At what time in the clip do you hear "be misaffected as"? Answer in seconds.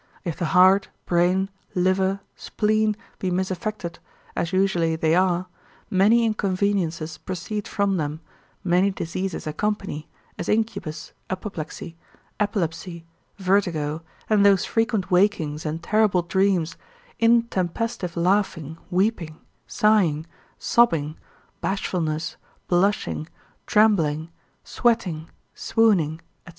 3.19-4.51